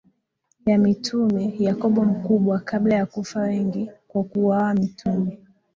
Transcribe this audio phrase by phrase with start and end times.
[0.65, 5.37] ya Mitume Yakobo Mkubwa Kabla ya kufa wengi kwa kuuawa mitume